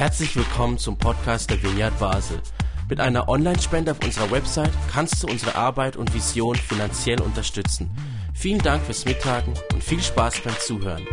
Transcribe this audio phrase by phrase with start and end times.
[0.00, 2.40] Herzlich willkommen zum Podcast der Vineyard Basel.
[2.88, 7.90] Mit einer Online-Spende auf unserer Website kannst du unsere Arbeit und Vision finanziell unterstützen.
[8.34, 11.06] Vielen Dank fürs Mittagen und viel Spaß beim Zuhören.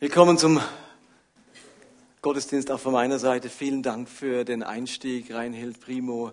[0.00, 0.60] Willkommen zum
[2.20, 3.48] Gottesdienst auch von meiner Seite.
[3.48, 6.32] Vielen Dank für den Einstieg, Reinhild Primo.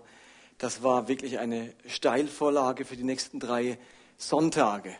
[0.58, 3.78] Das war wirklich eine Steilvorlage für die nächsten drei
[4.18, 4.94] Sonntage.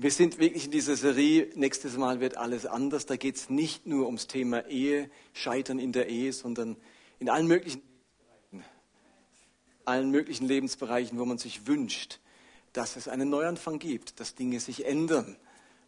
[0.00, 3.06] Wir sind wirklich in dieser Serie, nächstes Mal wird alles anders.
[3.06, 6.76] Da geht es nicht nur ums Thema Ehe, Scheitern in der Ehe, sondern
[7.18, 7.82] in allen möglichen,
[9.84, 12.20] allen möglichen Lebensbereichen, wo man sich wünscht,
[12.72, 15.36] dass es einen Neuanfang gibt, dass Dinge sich ändern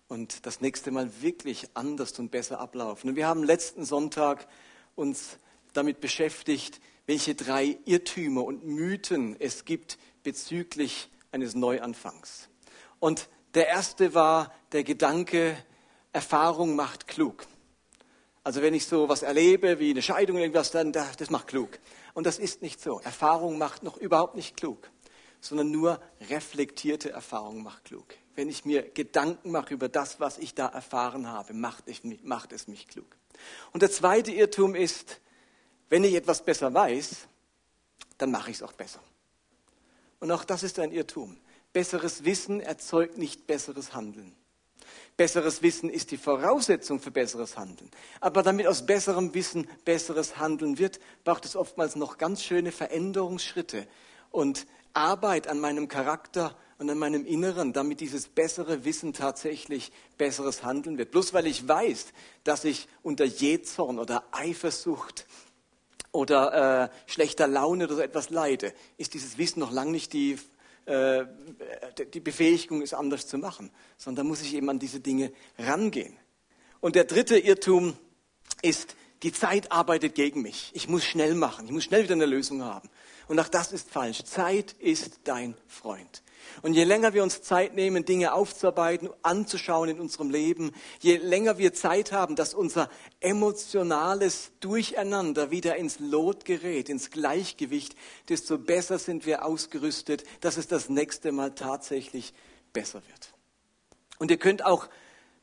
[0.09, 3.11] und das nächste Mal wirklich anders und besser ablaufen.
[3.11, 4.49] Und wir haben letzten Sonntag
[4.97, 5.39] uns
[5.73, 12.49] damit beschäftigt, welche drei Irrtümer und Mythen es gibt bezüglich eines Neuanfangs.
[12.99, 15.57] Und der erste war der Gedanke,
[16.13, 17.47] Erfahrung macht klug.
[18.43, 21.79] Also wenn ich so was erlebe, wie eine Scheidung irgendwas, dann das macht klug.
[22.15, 23.01] Und das ist nicht so.
[23.01, 24.91] Erfahrung macht noch überhaupt nicht klug,
[25.41, 28.07] sondern nur reflektierte Erfahrung macht klug.
[28.35, 32.53] Wenn ich mir Gedanken mache über das, was ich da erfahren habe, macht, ich, macht
[32.53, 33.17] es mich klug.
[33.73, 35.21] Und der zweite Irrtum ist,
[35.89, 37.27] wenn ich etwas besser weiß,
[38.19, 39.01] dann mache ich es auch besser.
[40.21, 41.39] Und auch das ist ein Irrtum.
[41.73, 44.35] Besseres Wissen erzeugt nicht besseres Handeln.
[45.17, 47.91] Besseres Wissen ist die Voraussetzung für besseres Handeln.
[48.21, 53.87] Aber damit aus besserem Wissen besseres Handeln wird, braucht es oftmals noch ganz schöne Veränderungsschritte
[54.31, 60.65] und Arbeit an meinem Charakter und an meinem Inneren, damit dieses bessere Wissen tatsächlich besseres
[60.65, 61.11] Handeln wird.
[61.11, 62.07] Bloß weil ich weiß,
[62.43, 65.27] dass ich unter Jähzorn oder Eifersucht
[66.11, 70.39] oder äh, schlechter Laune oder so etwas leide, ist dieses Wissen noch lange nicht die
[70.87, 71.27] äh,
[72.13, 76.17] die Befähigung ist anders zu machen, sondern da muss ich eben an diese Dinge rangehen.
[76.81, 77.97] Und der dritte Irrtum
[78.63, 80.71] ist, die Zeit arbeitet gegen mich.
[80.75, 81.67] Ich muss schnell machen.
[81.67, 82.89] Ich muss schnell wieder eine Lösung haben.
[83.29, 84.25] Und auch das ist falsch.
[84.25, 86.23] Zeit ist dein Freund.
[86.63, 91.59] Und je länger wir uns Zeit nehmen, Dinge aufzuarbeiten, anzuschauen in unserem Leben, je länger
[91.59, 92.91] wir Zeit haben, dass unser
[93.21, 97.95] emotionales Durcheinander wieder ins Lot gerät, ins Gleichgewicht,
[98.29, 102.33] desto besser sind wir ausgerüstet, dass es das nächste Mal tatsächlich
[102.73, 103.33] besser wird.
[104.19, 104.89] Und ihr könnt auch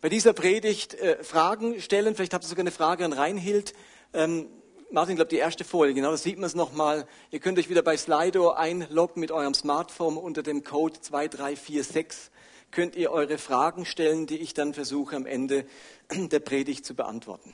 [0.01, 2.15] bei dieser Predigt äh, Fragen stellen.
[2.15, 3.73] Vielleicht habt ihr sogar eine Frage an Reinhild.
[4.13, 4.47] Ähm,
[4.89, 7.05] Martin, ich glaube, die erste Folie, genau, da sieht man es nochmal.
[7.29, 12.31] Ihr könnt euch wieder bei Slido einloggen mit eurem Smartphone unter dem Code 2346.
[12.71, 15.65] Könnt ihr eure Fragen stellen, die ich dann versuche am Ende
[16.09, 17.53] der Predigt zu beantworten.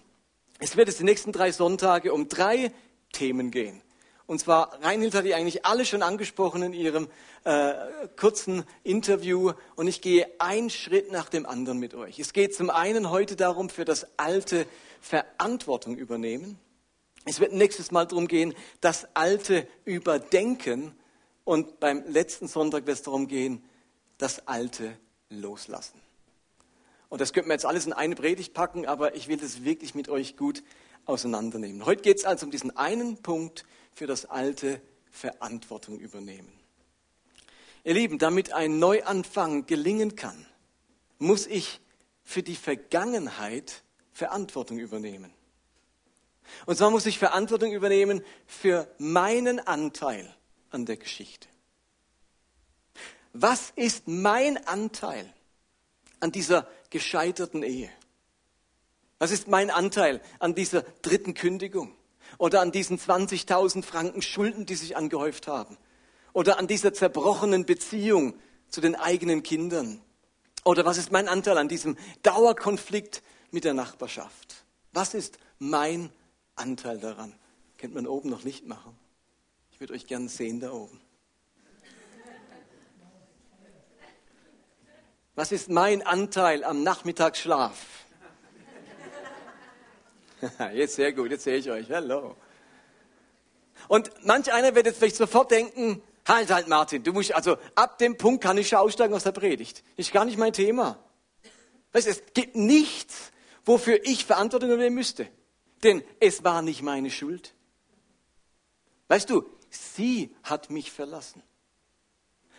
[0.60, 2.72] Es wird jetzt die nächsten drei Sonntage um drei
[3.14, 3.82] Themen gehen.
[4.28, 7.10] Und zwar, Reinhild hat die eigentlich alle schon angesprochen in ihrem
[7.46, 7.74] äh,
[8.16, 9.54] kurzen Interview.
[9.76, 12.20] Und ich gehe einen Schritt nach dem anderen mit euch.
[12.20, 14.68] Es geht zum einen heute darum, für das Alte
[15.02, 16.60] Verantwortung übernehmen.
[17.26, 20.94] Es wird nächstes Mal darum gehen, das Alte überdenken.
[21.46, 23.64] Und beim letzten Sonntag wird es darum gehen,
[24.18, 24.98] das Alte
[25.30, 26.00] loslassen.
[27.10, 29.94] Und das könnten wir jetzt alles in eine Predigt packen, aber ich will das wirklich
[29.94, 30.64] mit euch gut
[31.06, 31.86] auseinandernehmen.
[31.86, 34.82] Heute geht es also um diesen einen Punkt für das Alte
[35.12, 36.52] Verantwortung übernehmen.
[37.84, 40.46] Ihr Lieben, damit ein Neuanfang gelingen kann,
[41.20, 41.82] muss ich
[42.24, 43.84] für die Vergangenheit
[44.14, 45.34] Verantwortung übernehmen.
[46.66, 50.34] Und zwar muss ich Verantwortung übernehmen für meinen Anteil
[50.70, 51.48] an der Geschichte.
[53.34, 55.32] Was ist mein Anteil
[56.20, 57.90] an dieser gescheiterten Ehe?
[59.20, 61.96] Was ist mein Anteil an dieser dritten Kündigung?
[62.38, 65.78] Oder an diesen 20.000 Franken Schulden, die sich angehäuft haben?
[66.34, 68.36] Oder an dieser zerbrochenen Beziehung
[68.70, 70.02] zu den eigenen Kindern?
[70.64, 73.22] Oder was ist mein Anteil an diesem Dauerkonflikt
[73.52, 74.66] mit der Nachbarschaft?
[74.94, 76.23] Was ist mein Anteil
[76.56, 77.34] daran.
[77.78, 78.98] Kennt man oben noch nicht machen.
[79.72, 81.00] Ich würde euch gern sehen da oben.
[85.36, 87.76] Was ist mein Anteil am Nachmittagsschlaf?
[90.74, 91.90] Jetzt sehr gut, jetzt sehe ich euch.
[91.90, 92.36] Hallo.
[93.88, 97.98] Und manch einer wird jetzt vielleicht sofort denken, halt, halt, Martin, du musst, also ab
[97.98, 99.84] dem Punkt kann ich schon aussteigen aus der Predigt.
[99.96, 101.00] Ist gar nicht mein Thema.
[101.94, 103.32] Weißt, es gibt nichts,
[103.66, 105.28] wofür ich Verantwortung übernehmen müsste.
[105.84, 107.54] Denn es war nicht meine Schuld.
[109.10, 111.44] Weißt du, sie hat mich verlassen.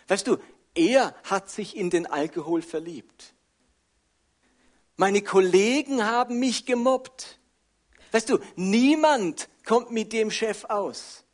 [0.07, 0.37] Weißt du,
[0.75, 3.33] er hat sich in den Alkohol verliebt.
[4.97, 7.39] Meine Kollegen haben mich gemobbt.
[8.11, 11.25] Weißt du, niemand kommt mit dem Chef aus.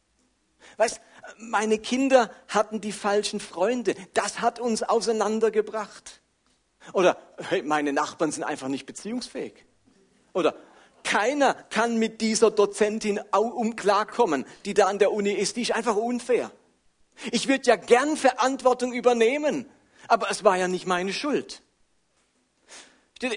[0.77, 1.01] Weißt,
[1.37, 3.95] meine Kinder hatten die falschen Freunde.
[4.13, 6.21] Das hat uns auseinandergebracht.
[6.93, 7.17] Oder
[7.63, 9.65] meine Nachbarn sind einfach nicht beziehungsfähig.
[10.33, 10.55] Oder
[11.03, 15.55] keiner kann mit dieser Dozentin um klarkommen, die da an der Uni ist.
[15.55, 16.51] Die ist einfach unfair.
[17.31, 19.69] Ich würde ja gern Verantwortung übernehmen,
[20.07, 21.61] aber es war ja nicht meine Schuld.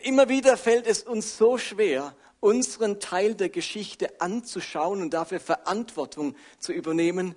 [0.02, 6.36] Immer wieder fällt es uns so schwer, unseren Teil der Geschichte anzuschauen und dafür Verantwortung
[6.58, 7.34] zu übernehmen,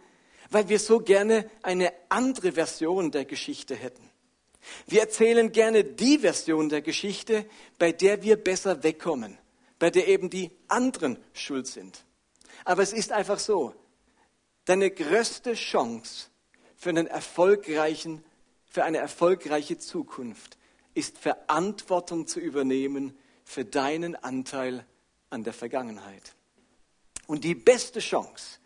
[0.50, 4.09] weil wir so gerne eine andere Version der Geschichte hätten.
[4.85, 7.45] Wir erzählen gerne die Version der Geschichte,
[7.80, 9.38] bei der wir besser wegkommen,
[9.79, 12.03] bei der eben die anderen schuld sind.
[12.65, 13.74] Aber es ist einfach so,
[14.65, 16.27] deine größte Chance
[16.75, 18.24] für einen erfolgreichen,
[18.65, 20.57] für eine erfolgreiche Zukunft
[20.94, 24.85] ist Verantwortung zu übernehmen für deinen Anteil
[25.29, 26.35] an der Vergangenheit.
[27.27, 28.59] Und die beste Chance,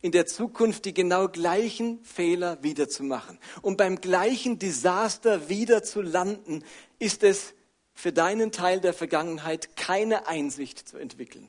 [0.00, 6.64] in der Zukunft die genau gleichen Fehler wiederzumachen und beim gleichen Desaster wieder zu landen,
[6.98, 7.54] ist es
[7.94, 11.48] für deinen Teil der Vergangenheit keine Einsicht zu entwickeln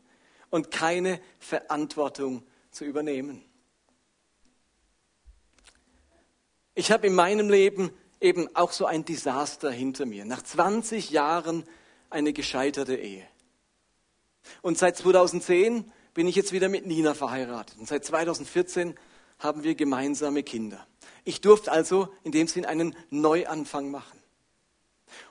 [0.49, 3.43] und keine Verantwortung zu übernehmen.
[6.75, 10.25] Ich habe in meinem Leben eben auch so ein Desaster hinter mir.
[10.25, 11.65] Nach 20 Jahren
[12.09, 13.27] eine gescheiterte Ehe.
[14.61, 17.77] Und seit 2010 bin ich jetzt wieder mit Nina verheiratet.
[17.77, 18.95] Und seit 2014
[19.39, 20.85] haben wir gemeinsame Kinder.
[21.25, 24.22] Ich durfte also in dem Sinn einen Neuanfang machen.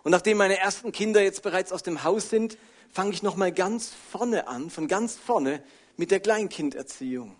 [0.03, 2.59] Und nachdem meine ersten Kinder jetzt bereits aus dem Haus sind,
[2.91, 5.63] fange ich nochmal ganz vorne an, von ganz vorne
[5.97, 7.37] mit der Kleinkinderziehung.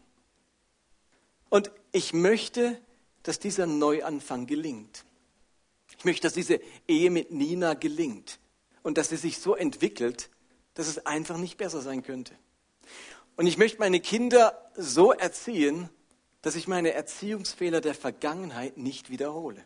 [1.49, 2.81] Und ich möchte,
[3.23, 5.05] dass dieser Neuanfang gelingt.
[5.99, 8.39] Ich möchte, dass diese Ehe mit Nina gelingt
[8.83, 10.31] und dass sie sich so entwickelt,
[10.75, 12.35] dass es einfach nicht besser sein könnte.
[13.37, 15.89] Und ich möchte meine Kinder so erziehen,
[16.41, 19.65] dass ich meine Erziehungsfehler der Vergangenheit nicht wiederhole.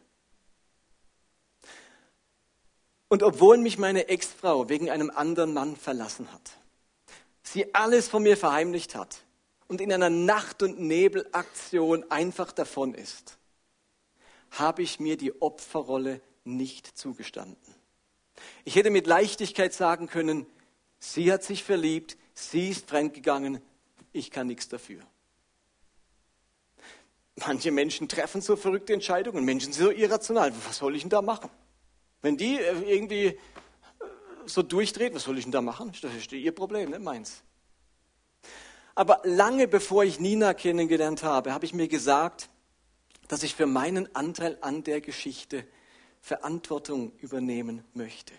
[3.17, 6.51] Und obwohl mich meine Ex-Frau wegen einem anderen Mann verlassen hat,
[7.43, 9.23] sie alles von mir verheimlicht hat
[9.69, 13.39] und in einer Nacht- und Nebelaktion einfach davon ist,
[14.51, 17.75] habe ich mir die Opferrolle nicht zugestanden.
[18.67, 20.45] Ich hätte mit Leichtigkeit sagen können,
[20.99, 23.63] sie hat sich verliebt, sie ist fremdgegangen,
[24.13, 25.01] ich kann nichts dafür.
[27.37, 30.53] Manche Menschen treffen so verrückte Entscheidungen, Menschen sind so irrational.
[30.67, 31.49] Was soll ich denn da machen?
[32.23, 33.37] Wenn die äh, irgendwie äh,
[34.47, 35.93] so durchdreht, was soll ich denn da machen?
[36.03, 37.43] Das ist ihr Problem, nicht meins.
[38.95, 42.49] Aber lange bevor ich Nina kennengelernt habe, habe ich mir gesagt,
[43.29, 45.67] dass ich für meinen Anteil an der Geschichte
[46.21, 48.33] Verantwortung übernehmen möchte.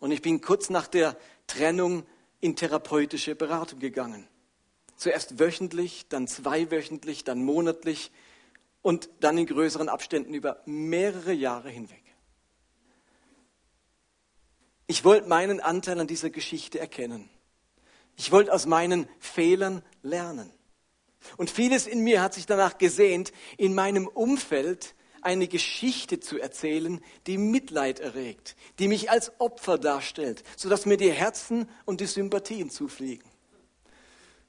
[0.00, 1.16] Und ich bin kurz nach der
[1.46, 2.04] Trennung
[2.40, 4.28] in therapeutische Beratung gegangen.
[4.96, 8.10] Zuerst wöchentlich, dann zweiwöchentlich, dann monatlich
[8.82, 12.02] und dann in größeren Abständen über mehrere Jahre hinweg.
[14.88, 17.28] Ich wollte meinen Anteil an dieser Geschichte erkennen.
[18.16, 20.50] Ich wollte aus meinen Fehlern lernen.
[21.36, 27.00] Und vieles in mir hat sich danach gesehnt, in meinem Umfeld eine Geschichte zu erzählen,
[27.26, 32.70] die Mitleid erregt, die mich als Opfer darstellt, sodass mir die Herzen und die Sympathien
[32.70, 33.28] zufliegen.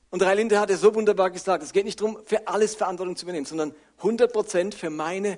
[0.09, 3.25] Und Reilinde hat es so wunderbar gesagt, es geht nicht darum, für alles Verantwortung zu
[3.25, 5.37] übernehmen, sondern 100 Prozent für meine,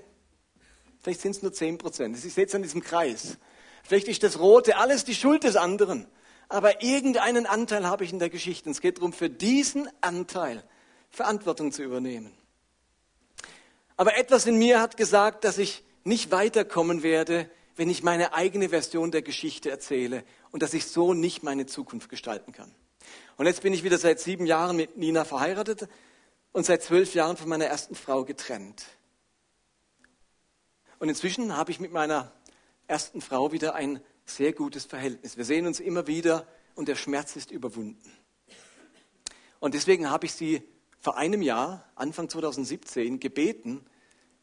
[1.02, 2.24] vielleicht sind es nur 10 Prozent.
[2.24, 3.40] Ich sehe es an diesem Kreis.
[3.84, 6.08] Vielleicht ist das Rote alles die Schuld des anderen.
[6.50, 8.70] Aber irgendeinen Anteil habe ich in der Geschichte.
[8.70, 10.64] Es geht darum, für diesen Anteil
[11.10, 12.32] Verantwortung zu übernehmen.
[13.98, 18.70] Aber etwas in mir hat gesagt, dass ich nicht weiterkommen werde, wenn ich meine eigene
[18.70, 22.72] Version der Geschichte erzähle und dass ich so nicht meine Zukunft gestalten kann.
[23.38, 25.88] Und jetzt bin ich wieder seit sieben Jahren mit Nina verheiratet
[26.52, 28.84] und seit zwölf Jahren von meiner ersten Frau getrennt.
[31.00, 32.32] Und inzwischen habe ich mit meiner
[32.92, 35.38] ersten Frau wieder ein sehr gutes Verhältnis.
[35.38, 36.46] Wir sehen uns immer wieder
[36.76, 38.12] und der Schmerz ist überwunden.
[39.62, 40.62] Und deswegen habe ich sie
[41.00, 43.86] vor einem Jahr, Anfang 2017, gebeten,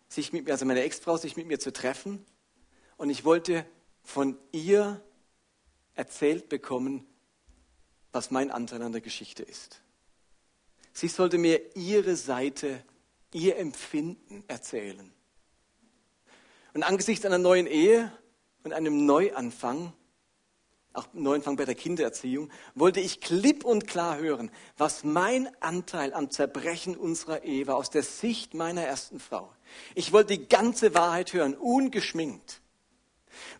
[0.08, 2.24] sich mit mir, also meine Ex-Frau, sich mit mir zu treffen.
[2.96, 3.66] Und ich wollte
[4.02, 5.04] von ihr
[5.94, 7.06] erzählt bekommen,
[8.12, 9.82] was mein Anteil an der Geschichte ist.
[10.94, 12.82] Sie sollte mir ihre Seite,
[13.30, 15.12] ihr Empfinden erzählen.
[16.72, 18.10] Und angesichts einer neuen Ehe
[18.64, 19.92] und einem Neuanfang
[20.98, 26.30] auch Neuanfang bei der Kindererziehung, wollte ich klipp und klar hören, was mein Anteil am
[26.30, 29.50] Zerbrechen unserer Ehe war, aus der Sicht meiner ersten Frau.
[29.94, 32.60] Ich wollte die ganze Wahrheit hören, ungeschminkt.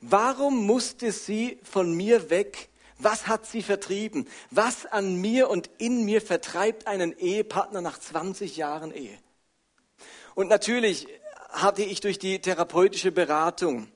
[0.01, 2.71] Warum musste sie von mir weg?
[2.99, 4.27] Was hat sie vertrieben?
[4.51, 9.17] Was an mir und in mir vertreibt einen Ehepartner nach 20 Jahren Ehe?
[10.35, 11.07] Und natürlich
[11.51, 13.89] hatte ich durch die therapeutische Beratung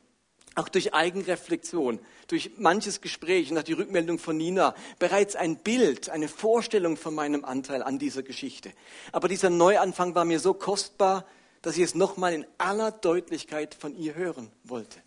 [0.54, 6.28] auch durch Eigenreflexion, durch manches Gespräch nach die Rückmeldung von Nina bereits ein Bild, eine
[6.28, 8.73] Vorstellung von meinem Anteil an dieser Geschichte.
[9.12, 11.26] Aber dieser Neuanfang war mir so kostbar,
[11.62, 14.99] dass ich es nochmal in aller Deutlichkeit von ihr hören wollte.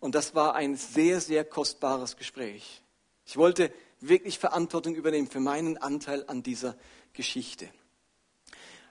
[0.00, 2.82] Und das war ein sehr, sehr kostbares Gespräch.
[3.24, 6.76] Ich wollte wirklich Verantwortung übernehmen für meinen Anteil an dieser
[7.12, 7.68] Geschichte.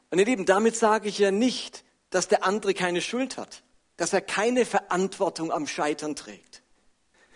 [0.10, 3.64] Und ihr Lieben, damit sage ich ja nicht, dass der andere keine Schuld hat,
[4.02, 6.64] dass er keine Verantwortung am Scheitern trägt.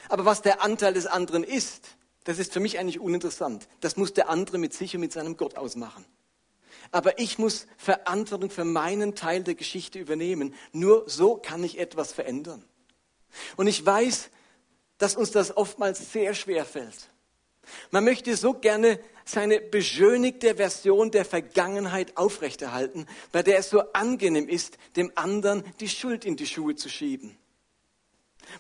[0.09, 1.89] Aber was der Anteil des anderen ist,
[2.23, 3.67] das ist für mich eigentlich uninteressant.
[3.81, 6.03] Das muss der andere mit sich und mit seinem Gott ausmachen.
[6.89, 10.55] Aber ich muss Verantwortung für meinen Teil der Geschichte übernehmen.
[10.71, 12.65] Nur so kann ich etwas verändern.
[13.57, 14.31] Und ich weiß,
[14.97, 17.11] dass uns das oftmals sehr schwer fällt.
[17.91, 24.47] Man möchte so gerne seine beschönigte Version der Vergangenheit aufrechterhalten, bei der es so angenehm
[24.47, 27.37] ist, dem anderen die Schuld in die Schuhe zu schieben.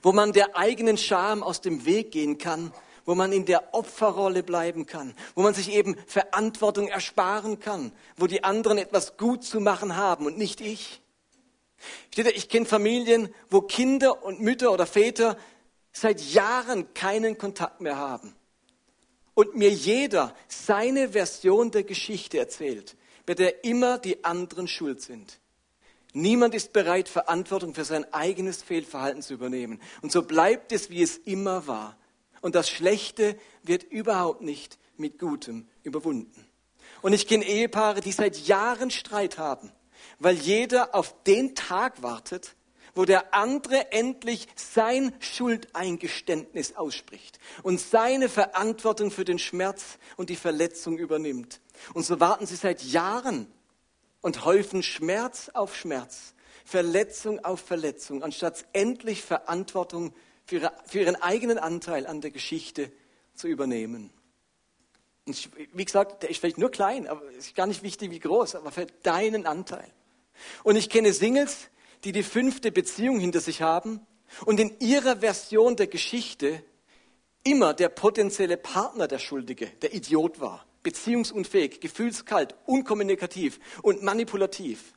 [0.01, 2.73] Wo man der eigenen Scham aus dem Weg gehen kann,
[3.05, 8.25] wo man in der Opferrolle bleiben kann, wo man sich eben Verantwortung ersparen kann, wo
[8.25, 11.01] die anderen etwas gut zu machen haben und nicht ich.
[12.15, 15.37] Ich kenne Familien, wo Kinder und Mütter oder Väter
[15.91, 18.35] seit Jahren keinen Kontakt mehr haben
[19.35, 22.95] und mir jeder seine Version der Geschichte erzählt,
[23.27, 25.39] bei der immer die anderen schuld sind.
[26.13, 29.81] Niemand ist bereit, Verantwortung für sein eigenes Fehlverhalten zu übernehmen.
[30.01, 31.97] Und so bleibt es, wie es immer war.
[32.39, 36.47] Und das Schlechte wird überhaupt nicht mit Gutem überwunden.
[37.01, 39.71] Und ich kenne Ehepaare, die seit Jahren Streit haben,
[40.19, 42.55] weil jeder auf den Tag wartet,
[42.95, 50.37] wo der andere endlich sein Schuldeingeständnis ausspricht und seine Verantwortung für den Schmerz und die
[50.37, 51.59] Verletzung übernimmt.
[51.93, 53.47] Und so warten sie seit Jahren
[54.21, 56.33] und häufen Schmerz auf Schmerz,
[56.63, 62.91] Verletzung auf Verletzung, anstatt endlich Verantwortung für, ihre, für ihren eigenen Anteil an der Geschichte
[63.35, 64.09] zu übernehmen.
[65.27, 68.55] Und wie gesagt, der ist vielleicht nur klein, aber ist gar nicht wichtig, wie groß,
[68.55, 69.91] aber für deinen Anteil.
[70.63, 71.69] Und ich kenne Singles,
[72.05, 73.99] die die fünfte Beziehung hinter sich haben
[74.45, 76.63] und in ihrer Version der Geschichte
[77.43, 84.93] immer der potenzielle Partner der Schuldige, der Idiot war, beziehungsunfähig, gefühlskalt, unkommunikativ und manipulativ.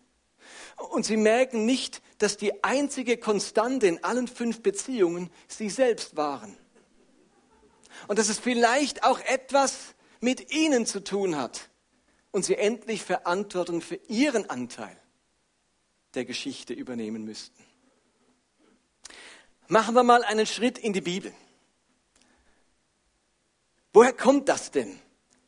[0.91, 6.57] Und sie merken nicht, dass die einzige Konstante in allen fünf Beziehungen sie selbst waren.
[8.07, 11.71] Und dass es vielleicht auch etwas mit ihnen zu tun hat
[12.33, 14.97] und sie endlich Verantwortung für ihren Anteil
[16.19, 17.65] der Geschichte übernehmen müssten.
[19.69, 21.33] Machen wir mal einen Schritt in die Bibel.
[23.93, 24.99] Woher kommt das denn?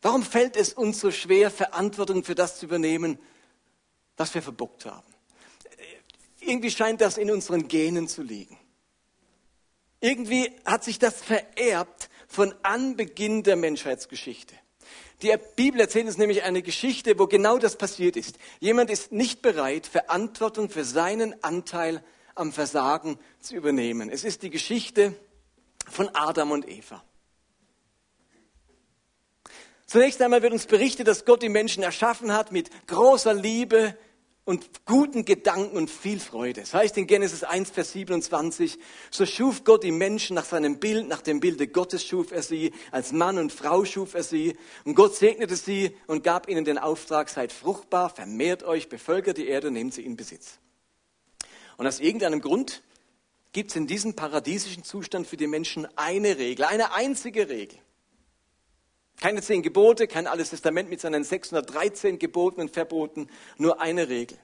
[0.01, 3.19] Warum fällt es uns so schwer, Verantwortung für das zu übernehmen,
[4.17, 5.13] was wir verbockt haben?
[6.39, 8.57] Irgendwie scheint das in unseren Genen zu liegen.
[9.99, 14.55] Irgendwie hat sich das vererbt von Anbeginn der Menschheitsgeschichte.
[15.23, 18.39] Die Bibel erzählt uns nämlich eine Geschichte, wo genau das passiert ist.
[18.59, 22.03] Jemand ist nicht bereit, Verantwortung für seinen Anteil
[22.35, 24.09] am Versagen zu übernehmen.
[24.09, 25.15] Es ist die Geschichte
[25.89, 27.05] von Adam und Eva.
[29.87, 33.97] Zunächst einmal wird uns berichtet, dass Gott die Menschen erschaffen hat mit großer Liebe,
[34.51, 36.63] und guten Gedanken und viel Freude.
[36.63, 41.07] Das heißt in Genesis 1, Vers 27, so schuf Gott die Menschen nach seinem Bild,
[41.07, 44.57] nach dem Bilde Gottes schuf er sie, als Mann und Frau schuf er sie.
[44.85, 49.47] Und Gott segnete sie und gab ihnen den Auftrag, seid fruchtbar, vermehrt euch, bevölkert die
[49.47, 50.59] Erde nehmt sie in Besitz.
[51.77, 52.83] Und aus irgendeinem Grund
[53.53, 57.79] gibt es in diesem paradiesischen Zustand für die Menschen eine Regel, eine einzige Regel.
[59.21, 64.39] Keine zehn Gebote, kein Altes Testament mit seinen 613 Geboten und Verboten, nur eine Regel.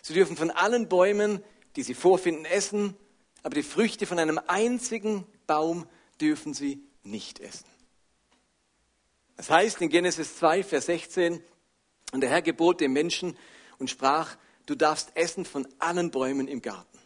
[0.00, 1.44] Sie dürfen von allen Bäumen,
[1.76, 2.96] die sie vorfinden, essen,
[3.42, 5.86] aber die Früchte von einem einzigen Baum
[6.20, 7.66] dürfen sie nicht essen.
[9.36, 11.42] Das heißt in Genesis 2, Vers 16,
[12.12, 13.36] und der Herr gebot dem Menschen
[13.78, 14.36] und sprach,
[14.66, 16.98] du darfst essen von allen Bäumen im Garten.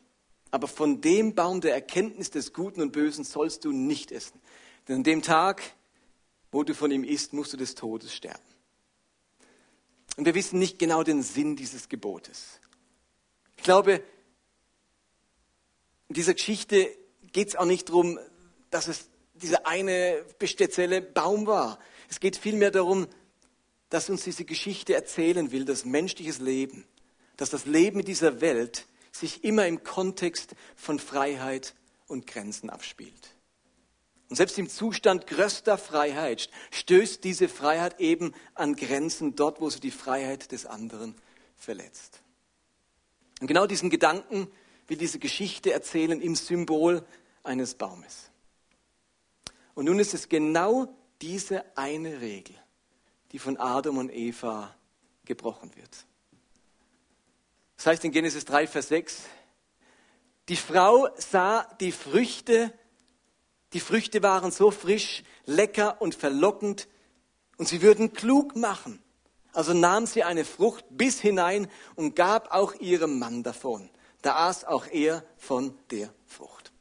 [0.50, 4.40] Aber von dem Baum der Erkenntnis des Guten und Bösen sollst du nicht essen.
[4.86, 5.62] Denn an dem Tag,
[6.50, 8.42] wo du von ihm isst, musst du des Todes sterben.
[10.16, 12.60] Und wir wissen nicht genau den Sinn dieses Gebotes.
[13.56, 14.02] Ich glaube,
[16.08, 16.88] in dieser Geschichte
[17.32, 18.18] geht es auch nicht darum,
[18.70, 21.78] dass es dieser eine spezielle Baum war.
[22.08, 23.06] Es geht vielmehr darum,
[23.90, 26.86] dass uns diese Geschichte erzählen will, das menschliches Leben,
[27.36, 31.74] dass das Leben in dieser Welt sich immer im Kontext von Freiheit
[32.06, 33.35] und Grenzen abspielt.
[34.28, 39.80] Und selbst im Zustand größter Freiheit stößt diese Freiheit eben an Grenzen dort, wo sie
[39.80, 41.14] die Freiheit des anderen
[41.56, 42.22] verletzt.
[43.40, 44.48] Und genau diesen Gedanken
[44.88, 47.06] will diese Geschichte erzählen im Symbol
[47.44, 48.30] eines Baumes.
[49.74, 50.88] Und nun ist es genau
[51.20, 52.56] diese eine Regel,
[53.32, 54.74] die von Adam und Eva
[55.24, 56.06] gebrochen wird.
[57.76, 59.22] Das heißt in Genesis 3, Vers 6,
[60.48, 62.72] die Frau sah die Früchte,
[63.76, 66.88] die Früchte waren so frisch, lecker und verlockend
[67.58, 69.02] und sie würden klug machen.
[69.52, 73.90] Also nahm sie eine Frucht bis hinein und gab auch ihrem Mann davon.
[74.22, 76.72] Da aß auch er von der Frucht.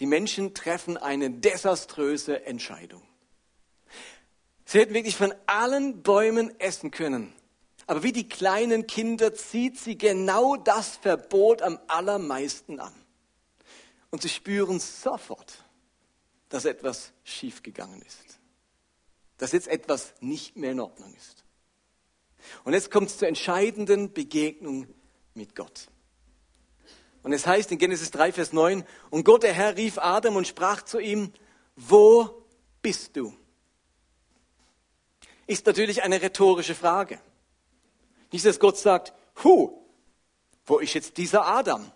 [0.00, 3.02] Die Menschen treffen eine desaströse Entscheidung.
[4.64, 7.30] Sie hätten wirklich von allen Bäumen essen können.
[7.86, 13.01] Aber wie die kleinen Kinder zieht sie genau das Verbot am allermeisten an.
[14.12, 15.64] Und sie spüren sofort,
[16.50, 18.38] dass etwas schiefgegangen ist.
[19.38, 21.44] Dass jetzt etwas nicht mehr in Ordnung ist.
[22.62, 24.86] Und jetzt kommt es zur entscheidenden Begegnung
[25.32, 25.88] mit Gott.
[27.22, 30.46] Und es heißt in Genesis 3, Vers 9, und Gott, der Herr, rief Adam und
[30.46, 31.32] sprach zu ihm,
[31.76, 32.44] wo
[32.82, 33.34] bist du?
[35.46, 37.18] Ist natürlich eine rhetorische Frage.
[38.30, 39.86] Nicht, dass Gott sagt, hu,
[40.66, 41.90] wo ist jetzt dieser Adam?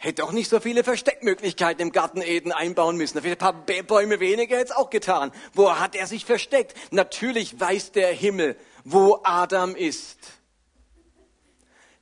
[0.00, 3.18] Hätte auch nicht so viele Versteckmöglichkeiten im Garten Eden einbauen müssen.
[3.18, 5.32] Ein paar Bäume weniger es auch getan.
[5.54, 6.76] Wo hat er sich versteckt?
[6.92, 10.18] Natürlich weiß der Himmel, wo Adam ist.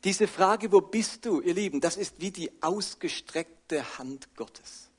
[0.04, 4.90] Diese Frage, wo bist du, ihr Lieben, das ist wie die ausgestreckte Hand Gottes.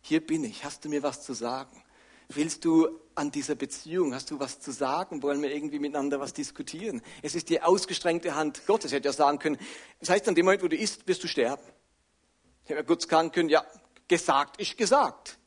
[0.00, 1.82] Hier bin ich, hast du mir was zu sagen?
[2.28, 5.24] Willst du an dieser Beziehung, hast du was zu sagen?
[5.24, 7.02] Wollen wir irgendwie miteinander was diskutieren?
[7.22, 8.92] Es ist die ausgestreckte Hand Gottes.
[8.92, 9.58] Ich hätte ja sagen können,
[9.98, 11.62] das heißt, an dem Moment, wo du isst, wirst du sterben.
[12.70, 13.64] Ich mir kurz sagen können, ja,
[14.06, 15.38] gesagt ist gesagt.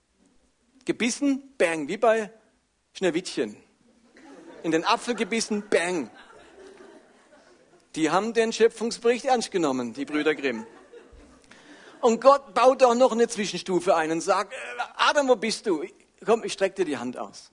[0.84, 2.30] Gebissen, bang, wie bei
[2.92, 3.56] Schneewittchen.
[4.62, 6.12] In den Apfel gebissen, bang.
[7.96, 10.68] Die haben den Schöpfungsbericht ernst genommen, die Brüder Grimm.
[12.01, 14.56] Und Gott baut auch noch eine Zwischenstufe ein und sagt, äh,
[14.98, 15.86] Adam, wo bist du?
[16.25, 17.51] Komm, ich strecke dir die Hand aus.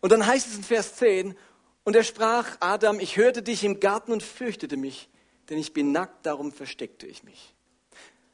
[0.00, 1.36] Und dann heißt es in Vers 10,
[1.84, 5.10] und er sprach, Adam, ich hörte dich im Garten und fürchtete mich,
[5.48, 7.54] denn ich bin nackt, darum versteckte ich mich.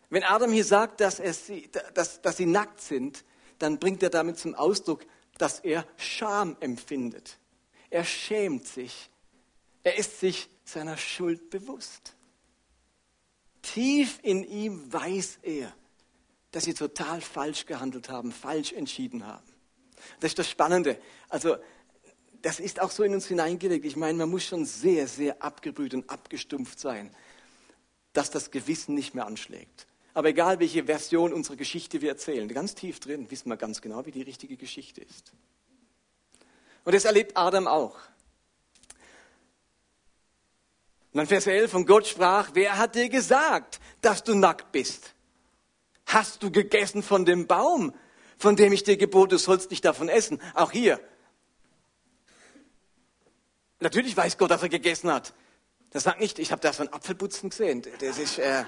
[0.08, 3.24] Wenn Adam hier sagt, dass, sie, dass, dass sie nackt sind,
[3.58, 5.04] dann bringt er damit zum Ausdruck,
[5.38, 7.38] dass er Scham empfindet.
[7.90, 9.10] Er schämt sich.
[9.82, 12.16] Er ist sich seiner Schuld bewusst.
[13.62, 15.72] Tief in ihm weiß er,
[16.50, 19.46] dass sie total falsch gehandelt haben, falsch entschieden haben.
[20.18, 20.98] Das ist das Spannende.
[21.28, 21.56] Also,
[22.42, 23.84] das ist auch so in uns hineingelegt.
[23.84, 27.14] Ich meine, man muss schon sehr, sehr abgebrüht und abgestumpft sein,
[28.12, 29.86] dass das Gewissen nicht mehr anschlägt.
[30.14, 34.04] Aber egal, welche Version unserer Geschichte wir erzählen, ganz tief drin wissen wir ganz genau,
[34.06, 35.32] wie die richtige Geschichte ist.
[36.84, 37.96] Und das erlebt Adam auch.
[41.12, 45.14] Und dann Vers 11, und Gott sprach, wer hat dir gesagt, dass du nackt bist?
[46.06, 47.94] Hast du gegessen von dem Baum,
[48.38, 50.40] von dem ich dir gebot, du sollst nicht davon essen?
[50.54, 51.00] Auch hier.
[53.80, 55.32] Natürlich weiß Gott, dass er gegessen hat.
[55.90, 57.82] Das sagt nicht, ich habe da so ein Apfelputzen gesehen.
[57.98, 58.64] Das ist, äh,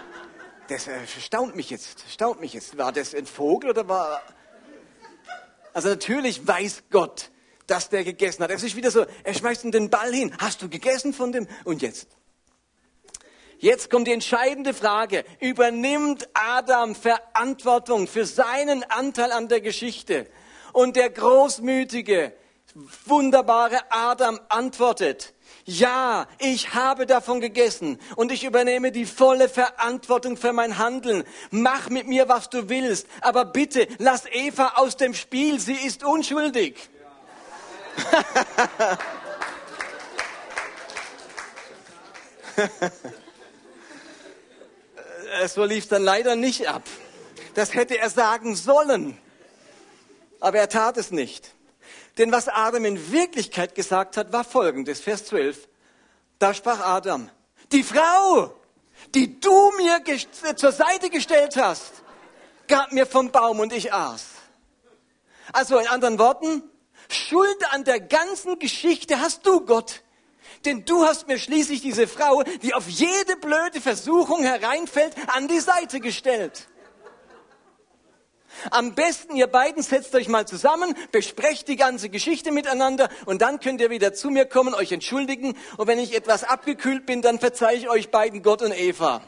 [0.68, 2.78] das äh, staunt mich jetzt, staunt mich jetzt.
[2.78, 4.22] War das ein Vogel oder war...
[5.74, 7.30] Also natürlich weiß Gott,
[7.66, 8.50] dass der gegessen hat.
[8.50, 10.34] Es ist wieder so, er schmeißt ihm den Ball hin.
[10.38, 11.46] Hast du gegessen von dem?
[11.64, 12.08] Und jetzt?
[13.58, 15.24] Jetzt kommt die entscheidende Frage.
[15.40, 20.26] Übernimmt Adam Verantwortung für seinen Anteil an der Geschichte?
[20.72, 22.34] Und der großmütige,
[22.74, 30.52] wunderbare Adam antwortet, ja, ich habe davon gegessen und ich übernehme die volle Verantwortung für
[30.52, 31.22] mein Handeln.
[31.50, 36.02] Mach mit mir, was du willst, aber bitte lass Eva aus dem Spiel, sie ist
[36.02, 36.90] unschuldig.
[45.46, 46.82] so lief dann leider nicht ab.
[47.54, 49.16] Das hätte er sagen sollen.
[50.40, 51.54] Aber er tat es nicht.
[52.18, 55.68] Denn was Adam in Wirklichkeit gesagt hat, war folgendes, Vers 12.
[56.38, 57.30] Da sprach Adam,
[57.70, 58.54] die Frau,
[59.14, 60.02] die du mir
[60.56, 62.02] zur Seite gestellt hast,
[62.68, 64.26] gab mir vom Baum und ich aß.
[65.52, 66.62] Also in anderen Worten,
[67.08, 70.02] Schuld an der ganzen Geschichte hast du, Gott.
[70.64, 75.60] Denn du hast mir schließlich diese Frau, die auf jede blöde Versuchung hereinfällt, an die
[75.60, 76.68] Seite gestellt.
[78.70, 83.60] Am besten, ihr beiden setzt euch mal zusammen, besprecht die ganze Geschichte miteinander und dann
[83.60, 85.56] könnt ihr wieder zu mir kommen, euch entschuldigen.
[85.76, 89.22] Und wenn ich etwas abgekühlt bin, dann verzeihe ich euch beiden Gott und Eva.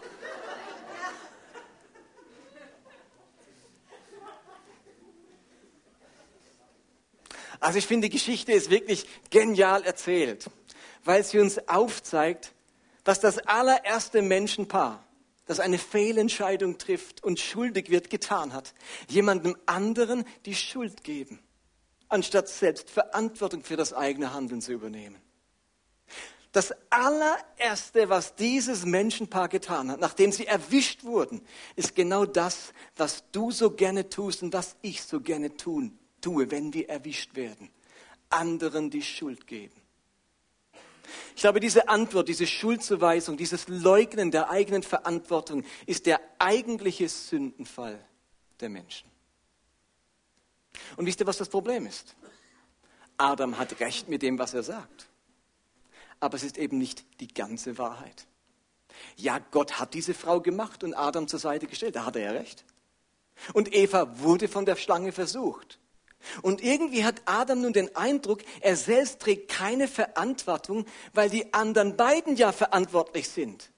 [7.61, 10.51] Also ich finde, die Geschichte ist wirklich genial erzählt,
[11.05, 12.53] weil sie uns aufzeigt,
[13.05, 15.04] was das allererste Menschenpaar,
[15.46, 18.74] das eine Fehlentscheidung trifft und schuldig wird, getan hat.
[19.09, 21.38] Jemandem anderen die Schuld geben,
[22.09, 25.20] anstatt selbst Verantwortung für das eigene Handeln zu übernehmen.
[26.52, 33.24] Das allererste, was dieses Menschenpaar getan hat, nachdem sie erwischt wurden, ist genau das, was
[33.33, 37.70] du so gerne tust und was ich so gerne tun, tue, wenn wir erwischt werden.
[38.30, 39.84] Anderen die Schuld geben.
[41.37, 48.03] Ich glaube, diese Antwort, diese Schuldzuweisung, dieses Leugnen der eigenen Verantwortung ist der eigentliche Sündenfall
[48.61, 49.11] der Menschen.
[50.97, 52.17] Und wisst ihr, was das Problem ist?
[53.17, 55.09] Adam hat recht mit dem, was er sagt.
[56.21, 58.27] Aber es ist eben nicht die ganze Wahrheit.
[59.17, 61.97] Ja, Gott hat diese Frau gemacht und Adam zur Seite gestellt.
[61.97, 62.64] Da hat er ja recht.
[63.53, 65.79] Und Eva wurde von der Schlange versucht.
[66.43, 71.97] Und irgendwie hat Adam nun den Eindruck, er selbst trägt keine Verantwortung, weil die anderen
[71.97, 73.71] beiden ja verantwortlich sind.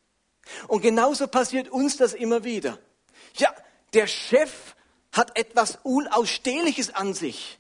[0.69, 2.79] Und genauso passiert uns das immer wieder.
[3.37, 3.53] Ja,
[3.95, 4.75] der Chef
[5.13, 7.59] hat etwas Unausstehliches an sich.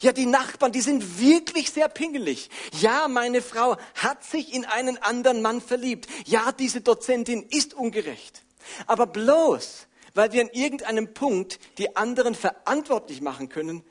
[0.00, 2.48] Ja, die Nachbarn, die sind wirklich sehr pingelig.
[2.80, 6.08] Ja, meine Frau hat sich in einen anderen Mann verliebt.
[6.24, 8.42] Ja, diese Dozentin ist ungerecht.
[8.86, 13.84] Aber bloß, weil wir an irgendeinem Punkt die anderen verantwortlich machen können,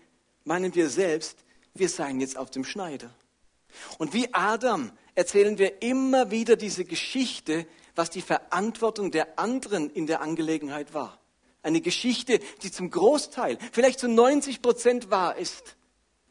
[0.43, 1.37] meinen wir selbst,
[1.73, 3.09] wir seien jetzt auf dem Schneider.
[3.97, 10.07] Und wie Adam erzählen wir immer wieder diese Geschichte, was die Verantwortung der anderen in
[10.07, 11.19] der Angelegenheit war.
[11.61, 15.75] Eine Geschichte, die zum Großteil, vielleicht zu 90 Prozent wahr ist,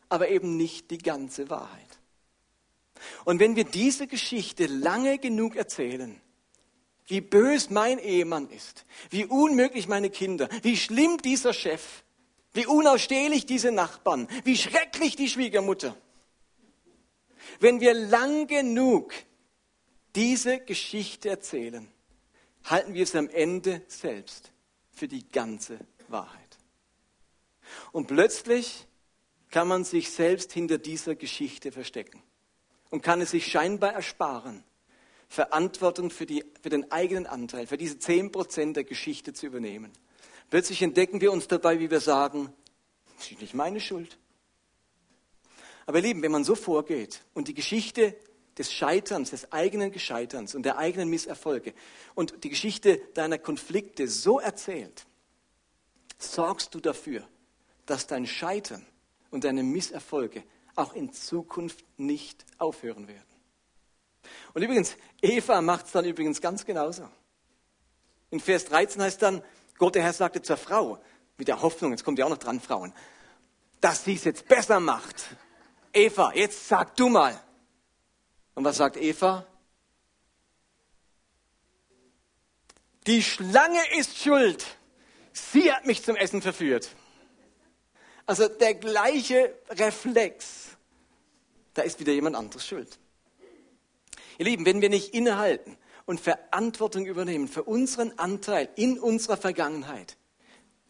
[0.08, 1.88] aber eben nicht die ganze Wahrheit.
[3.24, 6.20] Und wenn wir diese Geschichte lange genug erzählen,
[7.06, 12.04] wie bös mein Ehemann ist, wie unmöglich meine Kinder, wie schlimm dieser Chef,
[12.52, 15.96] wie unausstehlich diese Nachbarn, wie schrecklich die Schwiegermutter.
[17.60, 19.12] Wenn wir lang genug
[20.14, 21.88] diese Geschichte erzählen,
[22.64, 24.52] halten wir es am Ende selbst
[24.90, 26.58] für die ganze Wahrheit.
[27.92, 28.86] Und plötzlich
[29.50, 32.22] kann man sich selbst hinter dieser Geschichte verstecken
[32.90, 34.64] und kann es sich scheinbar ersparen,
[35.28, 39.90] Verantwortung für, die, für den eigenen Anteil, für diese zehn Prozent der Geschichte zu übernehmen.
[40.52, 42.52] Plötzlich entdecken wir uns dabei, wie wir sagen,
[43.16, 44.18] das ist nicht meine Schuld.
[45.86, 48.14] Aber ihr Lieben, wenn man so vorgeht und die Geschichte
[48.58, 51.72] des Scheiterns, des eigenen Gescheiterns und der eigenen Misserfolge
[52.14, 55.06] und die Geschichte deiner Konflikte so erzählt,
[56.18, 57.26] sorgst du dafür,
[57.86, 58.84] dass dein Scheitern
[59.30, 60.44] und deine Misserfolge
[60.76, 63.24] auch in Zukunft nicht aufhören werden.
[64.52, 67.08] Und übrigens, Eva macht es dann übrigens ganz genauso.
[68.28, 69.42] In Vers 13 heißt dann,
[69.82, 71.02] Gott, der Herr sagte zur Frau,
[71.36, 72.92] mit der Hoffnung, jetzt kommt ja auch noch dran, Frauen,
[73.80, 75.16] dass sie es jetzt besser macht.
[75.92, 77.36] Eva, jetzt sag du mal.
[78.54, 79.44] Und was sagt Eva?
[83.08, 84.64] Die Schlange ist schuld.
[85.32, 86.90] Sie hat mich zum Essen verführt.
[88.24, 90.76] Also der gleiche Reflex.
[91.74, 93.00] Da ist wieder jemand anderes schuld.
[94.38, 100.16] Ihr Lieben, wenn wir nicht innehalten und Verantwortung übernehmen für unseren Anteil in unserer Vergangenheit,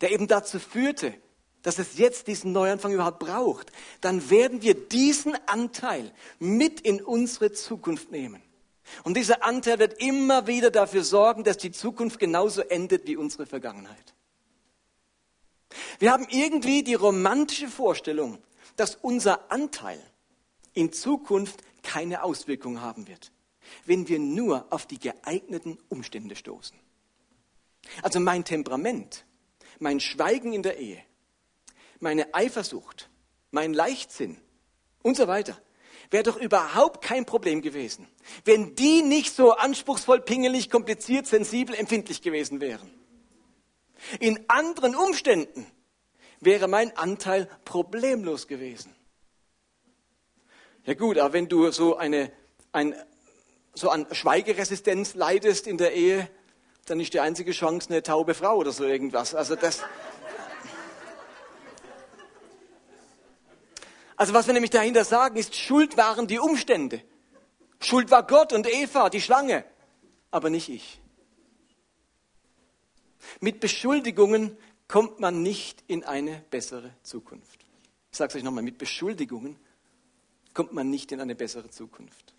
[0.00, 1.14] der eben dazu führte,
[1.62, 3.70] dass es jetzt diesen Neuanfang überhaupt braucht,
[4.00, 8.42] dann werden wir diesen Anteil mit in unsere Zukunft nehmen.
[9.04, 13.46] Und dieser Anteil wird immer wieder dafür sorgen, dass die Zukunft genauso endet wie unsere
[13.46, 14.14] Vergangenheit.
[16.00, 18.38] Wir haben irgendwie die romantische Vorstellung,
[18.76, 20.00] dass unser Anteil
[20.74, 23.30] in Zukunft keine Auswirkung haben wird
[23.84, 26.78] wenn wir nur auf die geeigneten Umstände stoßen.
[28.02, 29.24] Also mein Temperament,
[29.78, 31.02] mein Schweigen in der Ehe,
[32.00, 33.10] meine Eifersucht,
[33.50, 34.36] mein Leichtsinn
[35.02, 35.60] und so weiter,
[36.10, 38.06] wäre doch überhaupt kein Problem gewesen,
[38.44, 42.90] wenn die nicht so anspruchsvoll, pingelig, kompliziert, sensibel, empfindlich gewesen wären.
[44.20, 45.66] In anderen Umständen
[46.40, 48.94] wäre mein Anteil problemlos gewesen.
[50.84, 52.32] Ja gut, aber wenn du so eine,
[52.72, 52.94] ein
[53.74, 56.28] so an Schweigeresistenz leidest in der Ehe,
[56.86, 59.34] dann ist die einzige Chance eine taube Frau oder so irgendwas.
[59.34, 59.82] Also das.
[64.16, 67.02] Also was wir nämlich dahinter sagen, ist, Schuld waren die Umstände.
[67.80, 69.64] Schuld war Gott und Eva, die Schlange,
[70.30, 71.00] aber nicht ich.
[73.40, 74.56] Mit Beschuldigungen
[74.86, 77.64] kommt man nicht in eine bessere Zukunft.
[78.12, 79.56] Ich sage es euch nochmal, mit Beschuldigungen
[80.54, 82.34] kommt man nicht in eine bessere Zukunft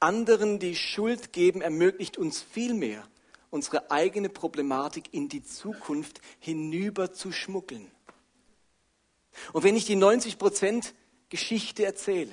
[0.00, 3.06] anderen die Schuld geben, ermöglicht uns vielmehr,
[3.50, 7.90] unsere eigene Problematik in die Zukunft hinüber zu schmuggeln.
[9.52, 10.94] Und wenn ich die 90 Prozent
[11.28, 12.32] Geschichte erzähle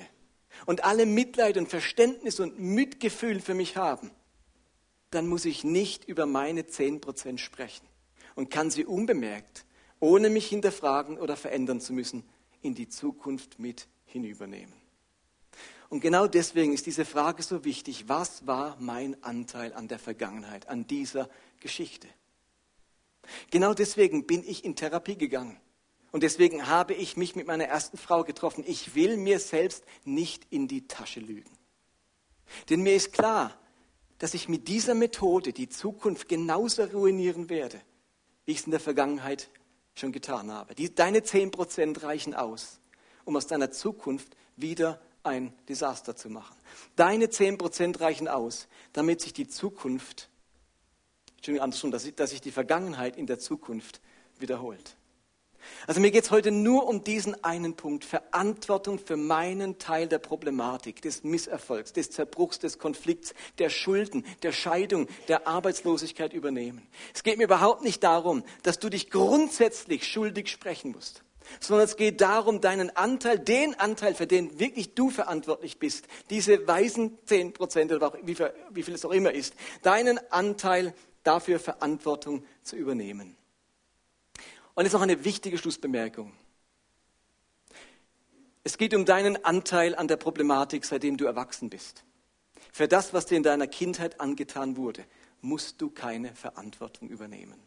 [0.64, 4.10] und alle Mitleid und Verständnis und Mitgefühl für mich haben,
[5.10, 7.86] dann muss ich nicht über meine 10% sprechen
[8.34, 9.64] und kann sie unbemerkt,
[10.00, 12.24] ohne mich hinterfragen oder verändern zu müssen,
[12.60, 14.85] in die Zukunft mit hinübernehmen.
[15.88, 18.08] Und genau deswegen ist diese Frage so wichtig.
[18.08, 21.28] Was war mein Anteil an der Vergangenheit, an dieser
[21.60, 22.08] Geschichte?
[23.50, 25.60] Genau deswegen bin ich in Therapie gegangen.
[26.12, 28.64] Und deswegen habe ich mich mit meiner ersten Frau getroffen.
[28.66, 31.50] Ich will mir selbst nicht in die Tasche lügen.
[32.70, 33.56] Denn mir ist klar,
[34.18, 37.80] dass ich mit dieser Methode die Zukunft genauso ruinieren werde,
[38.44, 39.50] wie ich es in der Vergangenheit
[39.94, 40.74] schon getan habe.
[40.74, 42.80] Die, deine 10% reichen aus,
[43.24, 46.56] um aus deiner Zukunft wieder ein Desaster zu machen.
[46.96, 50.28] Deine 10% reichen aus, damit sich die Zukunft,
[51.46, 54.00] andersrum, dass dass sich die Vergangenheit in der Zukunft
[54.38, 54.96] wiederholt.
[55.86, 60.18] Also mir geht es heute nur um diesen einen Punkt, Verantwortung für meinen Teil der
[60.18, 66.86] Problematik, des Misserfolgs, des Zerbruchs, des Konflikts, der Schulden, der Scheidung, der Arbeitslosigkeit übernehmen.
[67.14, 71.22] Es geht mir überhaupt nicht darum, dass du dich grundsätzlich schuldig sprechen musst,
[71.60, 76.66] sondern es geht darum, deinen Anteil, den Anteil, für den wirklich du verantwortlich bist, diese
[76.66, 81.58] weisen 10 Prozent oder wie viel, wie viel es auch immer ist, deinen Anteil dafür
[81.58, 83.36] Verantwortung zu übernehmen.
[84.74, 86.32] Und jetzt noch eine wichtige Schlussbemerkung.
[88.62, 92.04] Es geht um deinen Anteil an der Problematik, seitdem du erwachsen bist.
[92.72, 95.04] Für das, was dir in deiner Kindheit angetan wurde,
[95.40, 97.60] musst du keine Verantwortung übernehmen.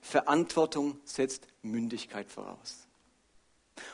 [0.00, 2.86] Verantwortung setzt Mündigkeit voraus.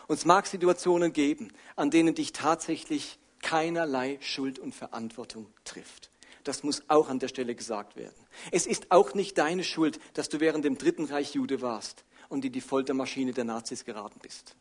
[0.06, 6.10] Und es mag Situationen geben, an denen dich tatsächlich keinerlei Schuld und Verantwortung trifft.
[6.44, 8.14] Das muss auch an der Stelle gesagt werden.
[8.50, 12.44] Es ist auch nicht deine Schuld, dass du während dem Dritten Reich Jude warst und
[12.44, 14.56] in die Foltermaschine der Nazis geraten bist.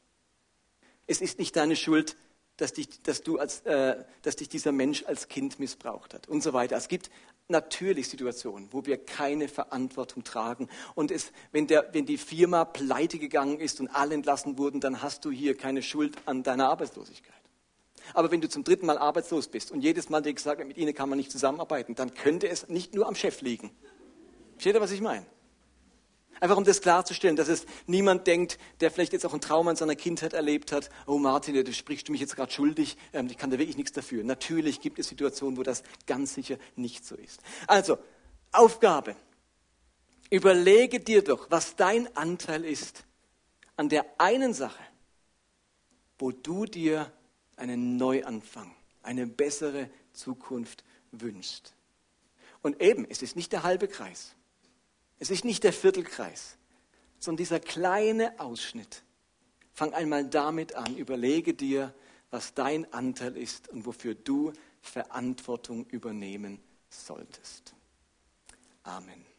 [1.08, 2.16] Es ist nicht deine Schuld,
[2.58, 6.42] dass dich, dass du als, äh, dass dich dieser Mensch als Kind missbraucht hat und
[6.42, 6.78] so weiter.
[6.78, 7.10] Es gibt
[7.48, 10.70] natürlich Situationen, wo wir keine Verantwortung tragen.
[10.96, 15.02] Und es, wenn, der, wenn die Firma pleite gegangen ist und alle entlassen wurden, dann
[15.02, 17.34] hast du hier keine Schuld an deiner Arbeitslosigkeit.
[18.14, 20.78] Aber wenn du zum dritten Mal arbeitslos bist und jedes Mal dir gesagt wird, mit
[20.78, 23.72] ihnen kann man nicht zusammenarbeiten, dann könnte es nicht nur am Chef liegen.
[24.54, 25.26] Versteht ihr, was ich meine?
[26.40, 29.78] Einfach um das klarzustellen, dass es niemand denkt, der vielleicht jetzt auch ein Trauma in
[29.78, 33.38] seiner Kindheit erlebt hat, oh Martin, du sprichst du mich jetzt gerade schuldig, ähm, ich
[33.38, 34.24] kann da wirklich nichts dafür.
[34.24, 37.42] Natürlich gibt es Situationen, wo das ganz sicher nicht so ist.
[37.68, 37.98] Also,
[38.52, 39.16] Aufgabe.
[40.30, 43.04] Überlege dir doch, was dein Anteil ist
[43.76, 44.84] an der einen Sache,
[46.18, 47.12] wo du dir
[47.56, 51.74] einen Neuanfang, eine bessere Zukunft wünschst.
[52.62, 54.36] Und eben, es ist nicht der halbe Kreis.
[55.20, 56.58] Es ist nicht der Viertelkreis,
[57.20, 59.04] sondern dieser kleine Ausschnitt.
[59.74, 61.94] Fang einmal damit an, überlege dir,
[62.30, 67.74] was dein Anteil ist und wofür du Verantwortung übernehmen solltest.
[68.84, 69.33] Amen.